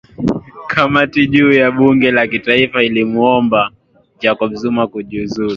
kamati 0.71 1.21
kuu 1.33 1.51
ya 1.61 1.71
bunge 1.71 2.11
la 2.11 2.27
kitaifa 2.27 2.83
ilimuomba 2.83 3.71
jacob 4.19 4.53
zuma 4.53 4.87
kujiuzulu 4.87 5.49